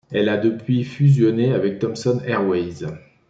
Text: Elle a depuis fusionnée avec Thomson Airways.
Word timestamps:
Elle 0.09 0.29
a 0.29 0.37
depuis 0.39 0.83
fusionnée 0.83 1.53
avec 1.53 1.77
Thomson 1.77 2.21
Airways. 2.25 2.85